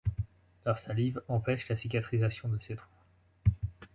Leur 0.65 0.79
salive 0.79 1.21
empêche 1.27 1.69
la 1.69 1.77
cicatrisation 1.77 2.49
de 2.49 2.57
ces 2.63 2.75
trous. 2.75 2.89